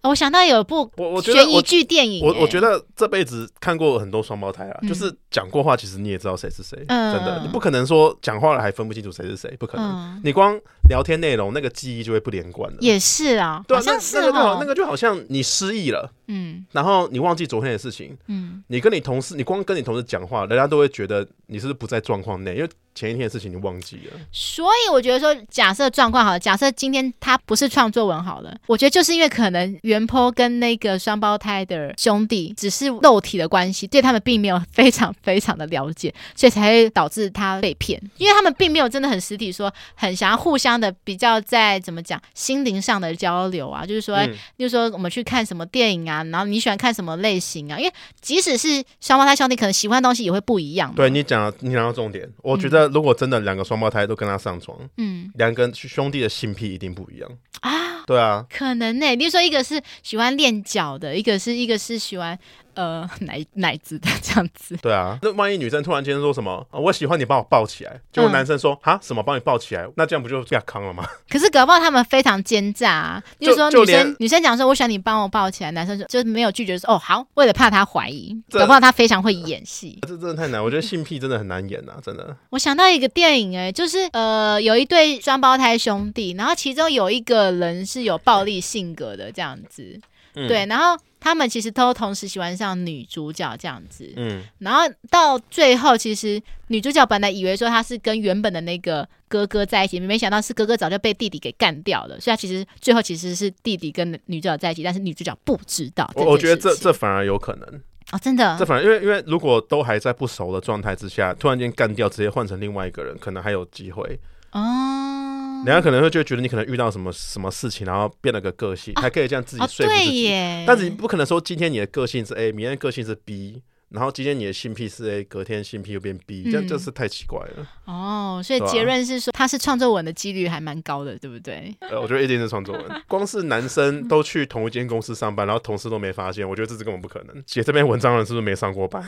[0.03, 1.63] 我想到有一部我我觉得我。
[1.67, 9.85] 剧电影，我我觉得这辈子看过很多双胞胎啊，嗯、就是讲过话，其实你也知道谁是谁，嗯、真的，你不可能说讲话了还分不清楚谁是谁，不可能。
[9.85, 10.57] 嗯、你光
[10.89, 12.77] 聊天内容那个记忆就会不连贯了。
[12.81, 22.69] 也是啊，对啊，那那个就好，那个就好像你失忆了，嗯，然后你忘记昨天的事情，嗯，你跟你同事，你光跟你同事讲话，人家都会觉得你是不是不在状况内，因为。
[22.97, 50.93] 前一天的事情你忘记了，所以我觉得说，假设状况好了，假设今天他不是创作文好了，我觉得就是因为可能原 po 跟那个双胞胎的兄弟只是肉体的关系，对他们并没有非常非常的了解，所以才会导致他被骗，因为他们并没有真的很实体说很想要互相的比较在怎么讲心灵上的交流啊，就是说，嗯、就是说我们去看什么电影啊，然后你喜欢看什么类型啊，因为即使是双胞胎兄弟，可能喜欢的东西也会不一样。
[50.95, 52.89] 对，你讲，你讲到重点，我觉得。
[52.97, 58.05] 如果真的两个双胞胎都跟他上床，嗯，两个兄弟的性癖一定不一样啊。
[58.07, 59.17] 对啊，可能呢、欸。
[59.17, 62.39] 比如说，一个是喜欢练脚的，一个是一个是喜欢。
[62.77, 71.05] 呃，奶奶子的这样子，对啊，那万一女生突然间说什么，我喜欢你把我抱起来，结果男生说哈什么帮你抱起来，那这样不就亚康了吗？
[71.29, 79.99] 可是搞不好他们非常奸诈啊，就是说女生女生讲说我喜欢你帮我抱起来，男生就就没有拒绝说哦好，为了怕他怀疑，搞不好他非常会演戏。
[80.03, 82.37] 这真的太难，我觉得性癖真的很难演啊，真的。
[82.51, 89.99] 我想到一个电影哎，就是呃有一对双胞胎兄弟，然后其中有一个人是有暴力性格的这样子，
[90.35, 90.99] 对，然后。
[91.27, 106.09] 他们其实都同时喜欢上女主角这样子，嗯，然后到最后，其实女主角本来以为说她是跟原本的那个哥哥在一起，没想到是哥哥早就被弟弟给干掉了，所以她其实最后其实是弟弟跟女主角在一起，但是女主角不知道。
[106.15, 107.83] 我我觉得这这反而有可能。
[108.13, 114.21] 哦，真的，这反而因为因为如果都还在不熟的状态之下，突然间干掉，直接换成另外一个人，可能还有机会。
[114.53, 115.26] 哦。
[115.65, 120.31] 人家可能会就觉得你可能遇到什么什么事情，然后变了个个性，还可以这样自己说服自己。
[120.67, 123.63] 但是你不可能说今天你的个性是 A，明天个性是 B。
[123.91, 127.67] 然后今天你的性癖是 A，隔天性癖又变 B，嗯、这样就是太奇怪了。
[127.85, 131.75] 哦，所以结论是说他是创作文的几率还蛮高的，对不对？
[131.81, 132.85] 呃，我觉得一定是创作文。
[133.07, 137.43] 光是男生都去同一间公司上班，然后同事都没发现，我觉得这是根本不可能。
[137.47, 139.03] 写这篇文章的人是不是没上过班？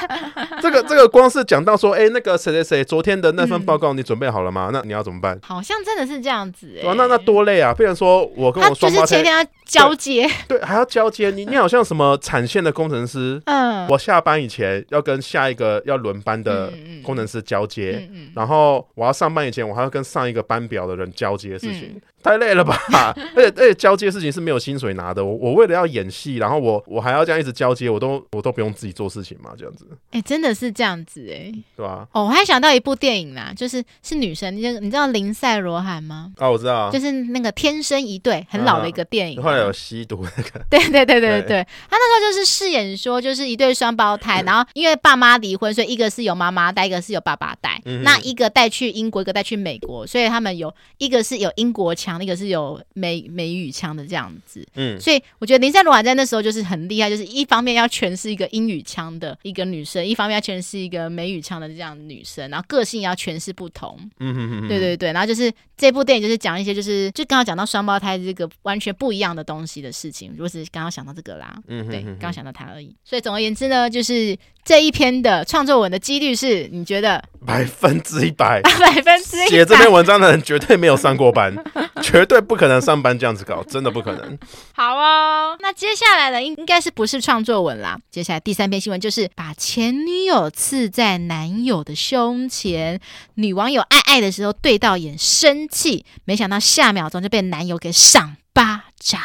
[0.60, 4.68] 这个这个光是讲到说，哎，那个谁谁谁昨天的那份报告你准备好了吗？
[4.70, 5.38] 嗯、那你要怎么办？
[5.42, 6.94] 好像真的是这样子哎、欸。
[6.94, 7.72] 那那多累啊！
[7.72, 11.30] 不然说我跟我双胞胎，前天要交接，对，对，还要交接。
[11.30, 15.02] 你你好像什么产线的工程师，嗯，我下班以前要。
[15.08, 16.70] 跟下一个要轮班的
[17.02, 21.98] 工程师交接，嗯嗯嗯、然后我要上班以前，我还要跟上一个班表的人交接的事情。
[22.18, 22.76] 嗯、太累了吧？
[23.34, 25.24] 而且而且交接事情是没有薪水拿的。
[25.24, 29.86] 我我为了要演戏，然后我我还要这样一直交接，我都我都不用自己做事情嘛，这样子。
[30.10, 32.08] 哎、欸，真的是这样子哎、欸，对吧、啊？
[32.12, 36.32] 哦，我还想到一部电影啦，就是是女生，你你知道林赛罗涵吗？
[36.36, 39.40] 啊、哦，我知道，就是那个天生一对，很老的一个电影。
[39.40, 40.60] 啊、后来有吸毒那个。
[40.70, 47.80] 对对对对对对，他那时候就是饰演说，就是一对双胞胎，然后因为爸妈离婚，所以一个是由妈妈带，一个是由爸爸带。
[47.84, 52.80] 嗯、那一个带去英国，一个带去美国，所以他们有一个是有英国腔，一个是有。
[52.94, 74.36] 美美语腔的这样子，嗯，所以我觉得林赛罗还在那时候就是很厉害，就是一方面要诠释一个英语腔的一个女生，一方面要诠释一个美语腔的这样的女生，然后个性要诠释不同，嗯哼哼哼，对对对，然后就是这部电影就是讲一些就是就刚刚讲到双胞胎这个完全不一样的东西的事情，我只是刚刚想到这个啦，嗯哼哼哼，对，刚刚想到他而已，所以总而言之呢，就是。
[74.64, 78.60] 这一篇的创作文的几率是你觉得百分之一百？
[78.60, 79.46] 百分之一百。
[79.46, 81.56] 写这篇文章的人绝对没有上过班，
[82.02, 84.38] 绝对不可能上班这样子搞，真的不可能。
[84.74, 87.98] 好哦，那接下来呢，应应该是不是创作文啦？
[88.10, 93.00] 接下来第三篇新闻就是把前女友刺在男友的胸前，
[93.36, 99.20] 女网友爱爱的时候对到眼生气，没想到下秒钟就被男友给赏巴掌。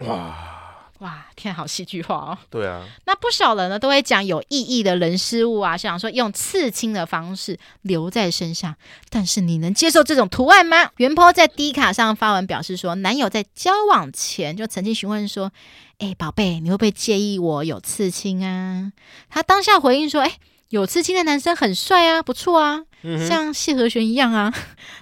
[0.00, 0.48] 哇！
[0.98, 2.38] 哇，天，好戏剧化哦！
[2.48, 8.76] 对啊，那不少人呢都会讲有意义的人事物啊，想说用刺青的方式留在身上。
[9.10, 10.90] 但是你能接受这种图案吗？
[10.98, 15.50] 原 PO 在 D 卡上发文表示说，男友在交往前就曾经询问说
[15.98, 18.92] ：“哎，宝贝，你会不会介意我有刺青啊？”
[19.28, 20.36] 他当下回应说：“哎，
[20.68, 24.52] 有刺青的男生很帅啊，不错啊，嗯、像谢和弦一样啊。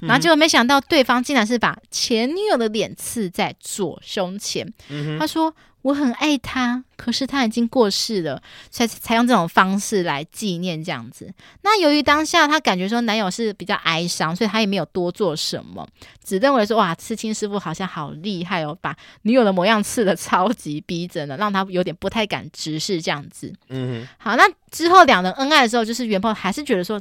[0.02, 4.72] 嗯”然后结果没想到对方竟然是把前女友的脸刺在左胸前。
[4.88, 5.54] 嗯、他说。
[5.82, 11.32] 我很爱他，可是他已经过世了，所以才用这种方式来纪念这样子。
[11.62, 15.88] 那由于当下他感觉说男友是比较哀伤，所以他也没有多做什么，
[16.22, 23.50] 只认为说哇，刺青师傅好像好厉害哦，把女友的模样刺的超级逼真的，让他有点不太敢直视这样子。
[23.70, 27.00] 嗯，好，那之后两人恩爱的时候，就是原 PO 还是觉得说。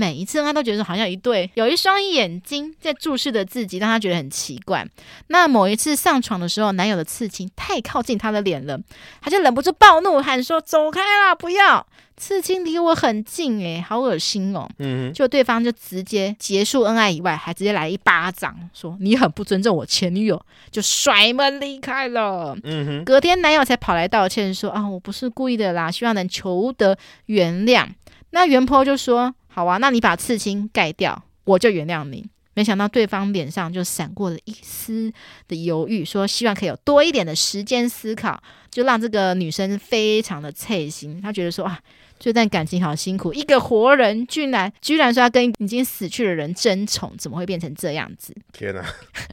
[0.00, 4.82] 每一次他都觉得好像一对有一双眼睛在注视着自己，让他觉得很奇怪。
[5.26, 8.80] 那某一次上床的时候，男友的刺青太靠近他的脸了，
[9.20, 11.86] 他就忍不住暴怒喊说：“走开啦，不要！
[12.16, 20.40] 刺青离我很近，诶，好恶心哦。”嗯，就对方就直接结束恩爱以外，还直接来一巴掌，说：“你很不尊重我前女友。”
[20.72, 22.56] 就甩门离开了。
[22.64, 27.86] 嗯哼，隔天男友才跑来道歉说：“啊，我不是故意的啦，希望能求得原谅。”
[28.32, 29.34] 那原 PO 就说。
[29.50, 32.24] 好啊，那你把刺青盖掉，我就原谅你。
[32.54, 35.12] 没想到对方脸上就闪过了一丝
[35.46, 41.20] 的犹豫，说希望可以有多一点的时间思考，就让这个女生非常的刺心。
[41.22, 41.78] 她觉得说啊，
[42.18, 48.34] 这段感情好辛苦，一个活人居然居然说要跟已经死去的人争宠，怎么会变成这样子？
[48.52, 48.84] 天哪！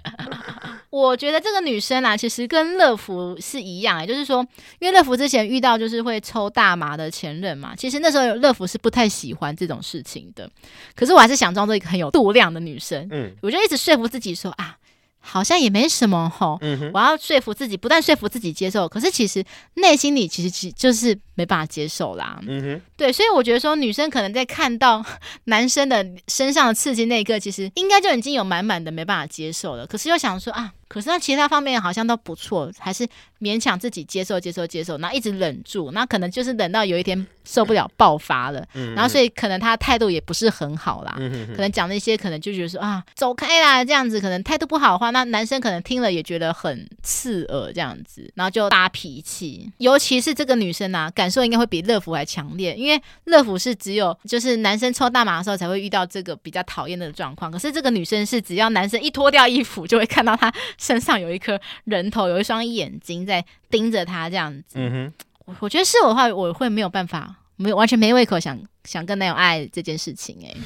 [0.89, 4.45] 我觉得这个女生啊，其实跟乐福是一样，就是说，
[4.79, 10.49] 因为乐福之前遇到就是会抽大麻的前任嘛，其实那时候乐福是不太喜欢这种事情的。
[10.95, 14.77] 可是我还是想装作一个很有度量的女生，嗯，我就一直说服自己说啊。
[15.19, 22.39] 好像也没什么吼，嗯、我要说服自己，不但说服自己接受，可是其实内心里其实其实就是没办法接受啦。
[22.47, 25.03] 嗯哼，对，所以我觉得说女生可能在看到
[25.45, 29.85] 男生的身上的刺激那一刻，其实应该就已经有满满的没办法接受了。
[29.85, 30.71] 可是又想说啊。
[30.87, 33.07] 可是那其他方面好像都不错，还是
[33.39, 60.51] 勉强自己接受、接受、接受，那一直忍住，那可能就是忍到有一天受不了爆发了，嗯、然后所以可能他态度也不是很好啦，嗯、哼哼可能讲那些可能就觉得说啊走开啦这样子，可能态度不好的话，那男生可能听了也觉得很刺耳这样子，然后就发脾气，尤其是这个女生啊，感受应该会比乐福还强烈，因为乐福是只有就是男生抽大麻的时候才会遇到这个比较讨厌的状况，可是这个女生是只要男生一脱掉衣服就会看到他。
[60.79, 64.75] 身上有一颗人头，有一双眼睛在盯着他，这样子。
[64.75, 65.13] 嗯哼，
[65.45, 70.57] 我我觉得是我的话，我会没有办法，没有完全没胃口想想跟男友爱这件事情、欸。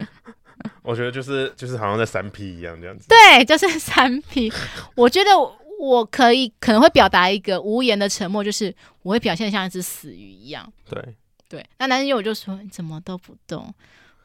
[0.00, 0.06] 哎，
[0.82, 3.06] 我觉得就是就是好像在三 P 一样这样子。
[3.08, 4.52] 对，就是三 P。
[4.96, 5.30] 我觉得
[5.78, 10.70] 我，可以可能会表达一个无言的沉默，就是我会表现像一只死鱼一样。
[10.88, 11.02] 对
[11.48, 13.72] 对，那男友就说你怎么都不动，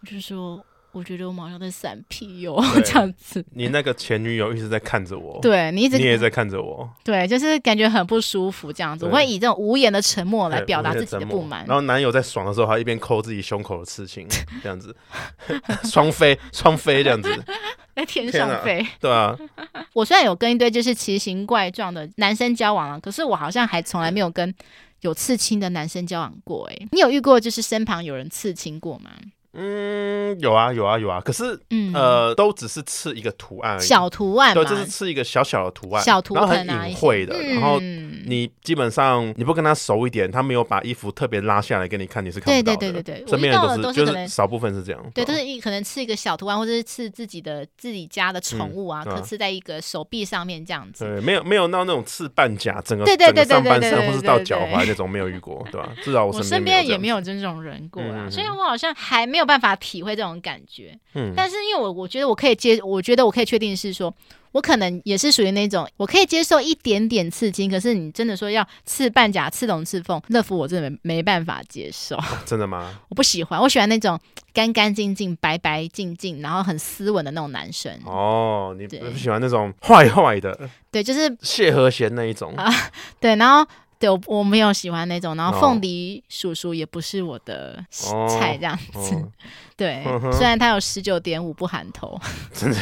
[0.02, 0.64] 我就说。
[0.94, 3.46] 我觉得我好像在闪屁哟， 这样子。
[3.52, 9.06] 你那个前女友一直在看着我，对你一直，你也在看着我，对，就是感觉很不舒服，这样子。
[9.06, 11.66] 我会以这种无言的沉默来表达自己的不满。
[11.68, 14.28] 然后男友在爽的时候，还一边抠自己胸口的刺青，
[14.64, 14.96] 这样子，
[15.84, 17.30] 双飞双飞这样子，
[17.96, 18.84] 在天上飞。
[19.00, 19.38] 对啊，
[19.94, 24.52] 我虽然有跟一堆就是奇形怪状的男生交往了，可是我好像还从来没有跟
[25.02, 26.68] 有刺青的男生交往过。
[26.72, 29.12] 哎，你有遇过就是身旁有人刺青过吗？
[29.58, 30.18] 嗯。
[30.28, 31.88] 嗯，有啊有啊有啊，可是嗯。
[31.98, 42.78] 呃，都只是刺一个图案而已，小图案，对，就是刺一个小小的图案，小图案，然后很隐晦的，然后你基本上你不跟他熟一点，他没有把衣服特别拉下来给你看，你是看不到的。
[42.78, 51.04] 对对对对对，身边人都是就是少部分是这样，对，都是一可能刺一个小图案，或者是刺自己的自己家的宠物啊，可刺在一个手臂上面这样子。
[51.04, 55.90] 对，没有没有到那种刺半甲，整个整个上半身或是到脚踝那种没有遇过，对吧？
[56.04, 60.96] 至少我身边也没有这种人过啊，所以我好像还没有办法体会这种感觉。
[61.16, 64.14] 嗯，但是因为我我觉得我可以接，我觉得我可以确定是说，
[64.52, 72.18] 我可能也是属于那种我可以接受一点点刺青，可是你真的说要刺半甲、刺龙、刺凤，乐福我真的没没办法接受。
[72.46, 73.00] 真的吗？
[73.10, 74.20] 我不喜欢，我喜欢那种
[74.54, 77.92] 干干净净、白白净净，然后很斯文的那种男生。
[78.06, 80.70] 哦，你不喜欢那种坏坏的？
[80.92, 82.72] 对，就是谢和弦那一种啊。
[83.20, 83.66] 对，然后。
[84.00, 89.16] 对，我我没有喜欢那种，然后凤梨叔叔也不是我的菜，这样子。
[89.16, 89.32] 哦哦、
[89.76, 92.20] 对，虽然他有十九点五不含头，
[92.54, 92.78] 真的，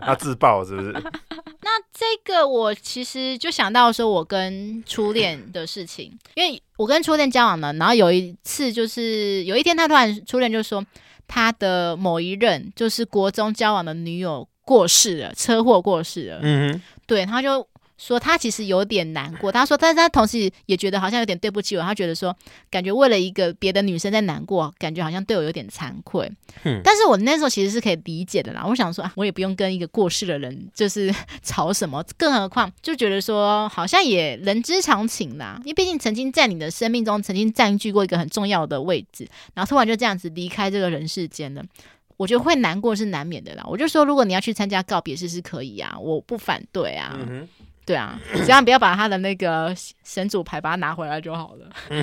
[0.00, 0.92] 他自爆是不是？
[1.62, 10.84] 那这个我其实就想到说，我跟初恋的事情，因为我跟初恋交往了，然后有一次就是有一天，他突然初恋就说
[11.26, 16.38] 他的某一任就是国中交往的女友过世了，车祸过世了。
[16.42, 17.66] 嗯哼，对，他就。
[17.98, 22.36] 说他其实有点难过，他说，但是他同时也觉得好像有点对不起我，他觉得说，
[22.70, 26.30] 感觉为了一个别的女生在难过，感觉好像对我有点惭愧。
[26.64, 28.64] 嗯，但是我那时候其实是可以理解的啦。
[28.66, 35.58] 我想说啊，我也不用跟一个过世的人就是 吵什么，更何况就觉得说好像也人之常情啦。
[35.64, 41.64] 因为毕竟曾经在你的生命中曾经占据过一个很重要的位置，然后突然就这样子离开这个人世间了，
[42.16, 43.64] 我觉得会难过是难免的啦。
[43.66, 47.16] 我就说，如果你要去参加告别式是可以啊，我不反对啊。
[47.18, 47.48] 嗯
[47.86, 49.72] 对啊，只要不要把他的那个
[50.04, 51.70] 神主牌把它拿回来就好了。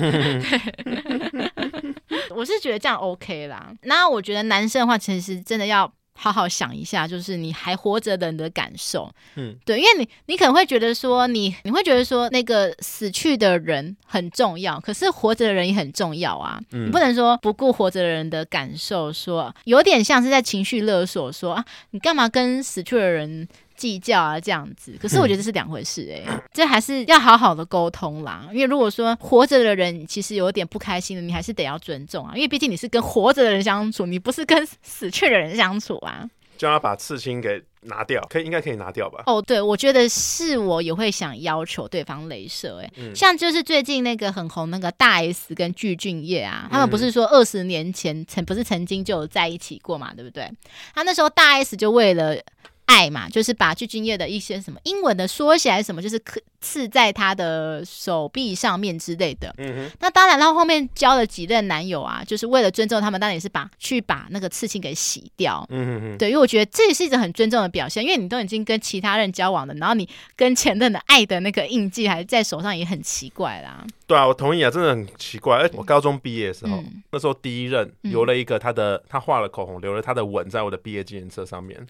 [2.34, 3.70] 我是觉得这样 OK 啦。
[3.82, 9.10] 那我觉得男生的话，其实真的要好好想一下，就是你还活着的人的感受。
[9.36, 16.58] 嗯，对，因为你你可能会觉得说你，你你会觉得说那个死去的人很重要，可是活着的人也很重要啊。
[16.72, 28.48] 嗯，你不能说不顾活着的人的感受，说有点像是在情绪勒索，说啊，你干嘛跟死去的人计较啊，这样子，可是我觉得这是两回事哎、欸，嗯、这还是要好好的沟通啦。
[28.52, 32.32] 因为如果说活着的人其实有点不开心的，你还是得要尊重啊。
[32.34, 36.28] 因为毕竟你是跟活着的人相处，你不是跟死去的人相处啊。
[36.56, 39.24] 叫他把刺青给拿掉，可以应该可以拿掉吧？
[39.26, 50.48] 哦，对，我觉得是我也会想要求对方镭射哎、像就是最近那个很红那个大 S 跟具俊晔啊，他们不是说二十年前曾不是曾经就有在一起过嘛，对不对？
[50.94, 52.36] 他那时候大 S 就为了。
[52.86, 59.54] 爱嘛，就是把具俊曄的一些什么英文的缩写还是什么，就是刻刺在他的手臂上面之类的。
[59.58, 59.96] 嗯哼。
[60.00, 65.66] 那当然，然后后面交了几任男友啊，就是为了尊重他们，当然也是把去把那个刺青给洗掉。
[65.70, 66.18] 嗯哼哼。
[66.18, 73.84] 对，因为我觉得这也是一种很尊重的表现，因为你都已经跟其他人交往了，然后你跟前任的爱的那个印记还在手上，也很奇怪啦。
[74.06, 75.58] 对啊，我同意啊，真的很奇怪。
[75.58, 81.84] 哎，我高中毕业的时候，嗯、那时候第一任留了一个他的，嗯、他画了口红，留了他的吻在我的毕业纪念册上面。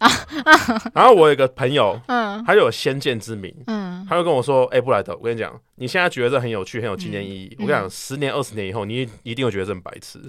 [0.95, 7.49] 然后我有一个朋友，嗯，他有先见之明，嗯，他就跟我说：“哎，布莱德，我跟你讲。”你现在觉得这很有趣，很有纪念意义。
[7.59, 10.21] 嗯、我跟你讲，十年、二十年以后，你一定会觉得这很白痴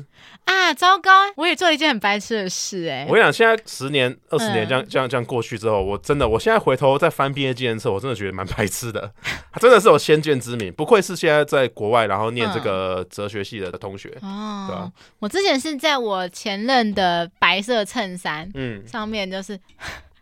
[0.45, 0.73] 啊！
[0.73, 3.05] 糟糕，我也做了一件很白痴的事哎、欸。
[3.07, 9.11] 我跟你讲，现在十年、二十年这样、嗯、这样、这样过去之后，我真的，我现在回头再翻毕业纪念册，我真的觉得蛮白痴的。
[9.51, 14.09] 他真的是有先见之明，不愧是现在在国外然后念这个哲学系的同学。
[14.21, 14.91] 哦、嗯，对吧？
[15.19, 19.59] 我之前是在我前任的白色衬衫嗯上面就是。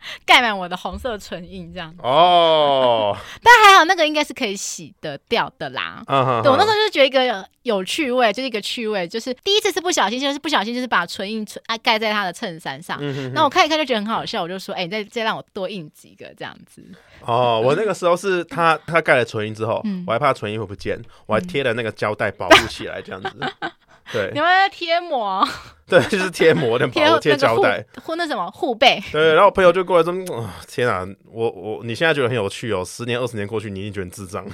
[0.26, 3.16] 盖满我的红色唇印，这样哦。
[3.44, 6.02] 但还好，那个应该是可以洗得掉的啦。
[6.08, 6.42] Uh.
[6.42, 12.98] 对，我那时候就是觉得一个有，趣味，就是一个趣味，就是第一次是不小心，就是不小心，就是把唇印唇啊盖在他的衬衫上。
[13.34, 16.84] 那、嗯、我看一看就觉得很好笑，我就说：“哎、欸，你再再让我多印几个这样子。”
[17.26, 23.30] 哦，我那个时候是他他盖了唇印之后，嗯、我还怕唇印会不见，我还贴了那个胶带保护起来，这样子。
[24.12, 25.48] 对，你们在贴膜？
[25.86, 29.02] 对，就是贴膜的保护贴胶带，护那什么护背。
[29.12, 34.46] 对，然后我朋友就过来说：“哦、天啊，我我你现在觉得很有趣哦，十年二十年过去，你一定觉得很智障。”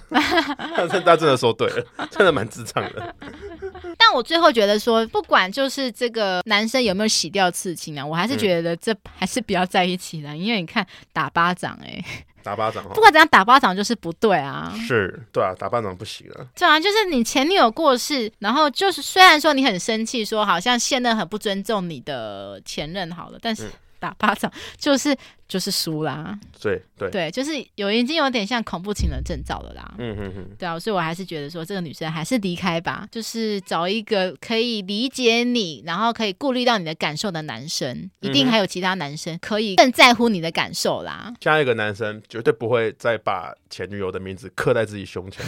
[0.75, 3.15] 但是他真的说对了，真的蛮智障的。
[3.97, 12.25] 但我最后觉得说，不管就是这个男生有没有洗掉刺青啊，我还是觉得这还是不要在一起的，嗯、因为你看打巴掌、欸，哎。
[12.49, 14.73] 打巴掌，不管怎样打巴掌就是不对啊！
[14.87, 16.47] 是对啊，打巴掌不行了。
[16.55, 25.15] 对啊，就是你前女友过世，然后就是虽然说你很生气，说好像现任很不尊重你的前任好了，但是打巴掌， 就是
[25.47, 26.37] 就是输啦。
[26.61, 29.93] 对对对，就是有已经有点像恐怖情人征兆了啦。
[29.97, 41.33] 嗯嗯嗯，对啊，所以我还是觉得说这个女生还是离开吧，就是找一个可以理解你，然后可以顾虑到你的感受的男生，一定还有其他男生可以更在乎你的感受啦。
[41.41, 45.45] 下一个男生绝对不会再把前女友的名字刻在自己胸前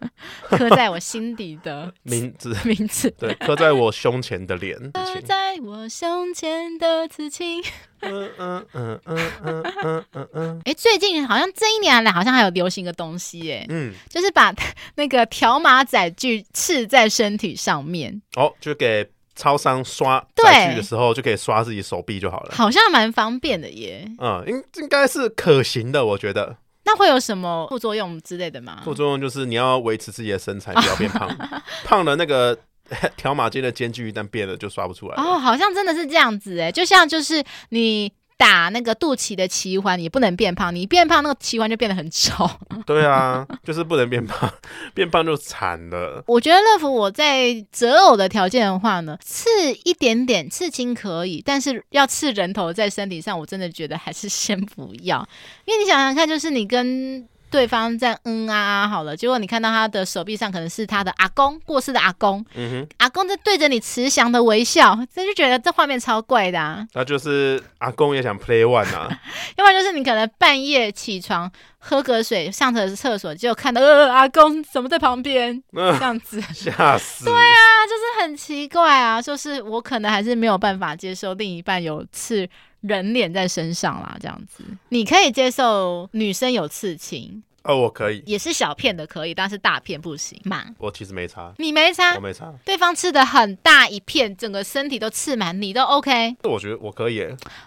[0.00, 0.08] 的，
[0.56, 7.59] 刻在我心底的 名字名字，对，刻在我胸前的脸，刻在我胸前的刺青。
[8.02, 10.62] 嗯嗯嗯嗯嗯嗯嗯嗯。
[10.64, 14.54] 哎，最近好像这一年来好像还有流行个东西，哎，嗯，就是把
[14.96, 18.20] 那个条码载具刺在身体上面。
[18.36, 19.06] 哦，就给
[19.36, 24.10] 超商刷载具的时候就可以刷自己手臂就好了，好像蛮方便的耶。
[24.18, 26.56] 嗯，应应该是可行的，我觉得。
[26.84, 28.80] 那会有什么副作用之类的吗？
[28.82, 31.28] 副作用就是你要维持自己的身材，不要变胖，
[31.84, 32.58] 胖了那个。
[33.16, 35.14] 条码间的间距一旦变了，就刷不出来。
[35.16, 42.48] 哦，好像真的是这样子哎，就像就是你打那个肚脐的脐环，你不能变胖，你变胖那个脐环就变得很丑。
[42.86, 44.50] 对啊，就是不能变胖，
[44.94, 46.24] 变胖就惨了。
[46.26, 49.48] 我觉得乐福我在择偶的条件的话呢，刺
[49.84, 55.28] 一点点刺青可以，但是要刺人头在身体上，我真的觉得还是先不要，
[55.66, 57.28] 因为你想想看，就是你跟。
[57.50, 66.86] 对方在嗯啊啊好了，结果你看到他的手臂上可能是他的阿公过世的阿公，嗯哼，阿公在对着你慈祥的微笑，这就觉得这画面超怪的啊。
[66.94, 69.08] 那就是阿公也想 play one 啊，
[69.58, 77.24] 要不然就是你可能半夜起床喝个水上厕厕所，就看到呃阿公怎么在旁边、呃、这样子，吓死。
[77.24, 82.48] 对啊，就是很奇怪啊，就是我可能还是没有办法接受另一半有刺。
[82.80, 90.64] 人脸在身上啦，这样子，你可以接受女生有刺青哦，我可以，也是小片的可以，但是大片不行嘛。
[90.78, 92.52] 我其实没差，你没差，我没差。
[92.64, 96.36] 对方吃的很大一片，整个身体都刺满，你都 OK？
[96.44, 97.22] 我觉得我可以。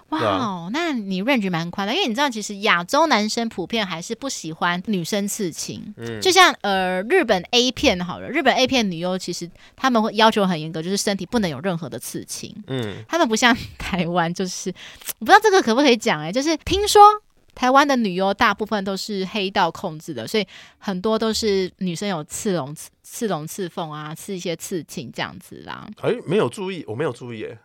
[0.09, 5.93] 哇哦，那你 range 蛮宽的，因为你知道，其实亚洲男生普遍还是不喜欢女生刺青。
[5.97, 12.55] 嗯，就像呃日本 A 片好了，日本 A 片女优其实他们会要求很严格，就是身体不能有任何的刺青。
[12.67, 14.73] 嗯，他们不像台湾，就是
[15.19, 17.01] 我不知道这个可不可以讲哎、欸，就是听说。
[17.55, 20.47] 台湾的女优大部分都是黑道控制的，所以
[20.77, 25.87] 很多都是女生有刺龙、刺刺龙、刺凤啊，刺一些刺青这样子啦。
[26.01, 27.59] 哎、欸，没有注意，我没有注意耶。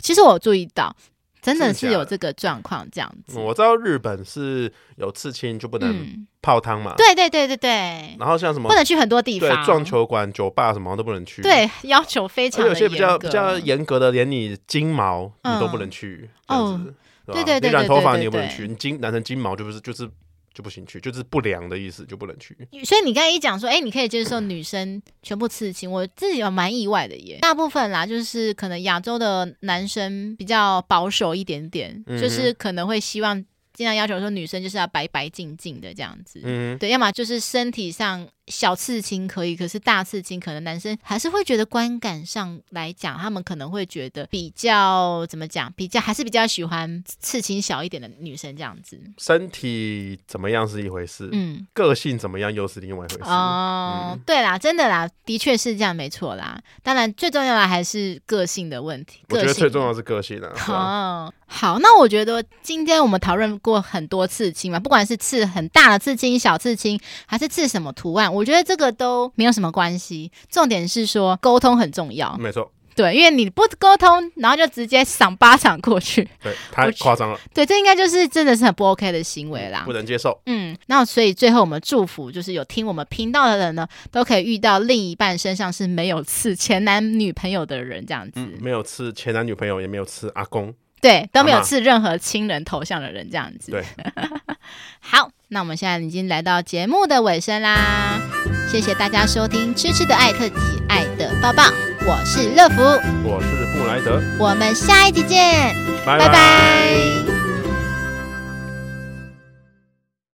[0.00, 0.94] 其实我注意到，
[1.40, 3.38] 真的是有这个状况这样子。
[3.38, 6.96] 我知道日本是有刺青就不能泡汤嘛、嗯。
[6.96, 7.70] 对对对对对。
[8.18, 11.40] 然后像什么不能去很多地方，对，撞球馆、酒吧什么都不能去。
[11.42, 12.66] 对，要求非常。
[12.66, 16.30] 有些比较比较严格的，连你金毛你都不能去。
[16.46, 16.80] 嗯、哦。
[17.26, 20.08] 对对对，你染头发你也不能去，你金染成金毛就不是就是
[20.52, 22.56] 就不行去，就是不良的意思就不能去。
[22.84, 27.38] 所以你刚才一讲说，哎，你可以接受女生全部刺青，我自己也蛮意外的耶。
[27.40, 33.36] 大部分啦，就是可能亚洲的男生比较保守一点点，嗯、就是可能会希望
[33.72, 36.40] 尽量要求说女生就是要白白净净的这样子。
[36.42, 38.28] 嗯，对，要么就是身体上。
[38.50, 49.00] 小刺青可以，可是大刺青可能男生还是会觉得观感上来讲，他们可能会觉得比较怎么讲，比较还是比较喜欢刺青小一点的女生这样子。
[49.18, 53.30] 身体怎么样是一回事，嗯，个性怎么样又是另外一回事。
[53.30, 56.60] 哦，嗯、对啦，真的啦，的确是这样，没错啦。
[56.82, 59.20] 当然，最重要的还是个性的问题。
[59.28, 60.50] 我觉得最重要的是个性啊。
[60.68, 72.36] 哦，好，那我觉得今天我们讨论过很多刺青嘛，不管是刺很大的刺青、小刺青，还是刺什么图案，我觉得这个都没有什么关系，重点是说沟通很重要。
[72.38, 77.38] 没错，对，因为你不沟通，然后就直接赏巴掌过去，对，太夸张了。
[77.54, 80.40] 对，这应该就是真的是很不 OK 的行为啦，不能接受。
[80.46, 90.74] 嗯，那所以最后我们祝福，就是有听我们频道的人呢，都可以遇到另一半身上是没有刺前男女朋友的人，这样子，嗯，没有刺前男女朋友，也没有刺阿公。
[91.00, 93.72] 对，都没有刺任何亲人头像的人，这样子。
[93.72, 93.82] 对，
[95.00, 98.20] 好，那我们现在已经来到节目的尾声啦，
[98.68, 100.54] 谢谢大家收听《吃吃的爱特辑
[100.88, 101.62] 爱的抱抱》，
[102.06, 102.82] 我是乐福，
[103.22, 105.74] 我是布莱德，我们下一集见，
[106.06, 106.26] 拜拜。
[106.26, 107.49] 拜拜。